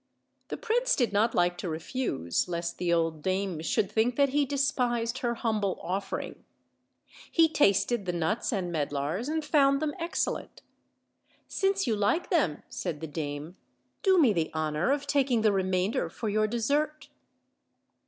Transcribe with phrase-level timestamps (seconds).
[0.47, 4.47] The prince did not like to refuse, lest the old dame should think that he
[4.47, 6.43] despised her humble offering.
[7.31, 10.63] He tasted the nuts and medlars, and found them excellent.
[11.47, 13.57] "Since you like them," said the dame,
[14.01, 17.09] "do me the honor of taking the remainder for your dessert."